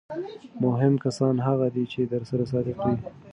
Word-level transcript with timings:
مهم 0.63 0.93
کسان 1.05 1.35
هغه 1.47 1.67
دي 1.75 1.83
چې 1.91 2.01
درسره 2.13 2.43
صادق 2.51 2.75
وي. 2.85 2.97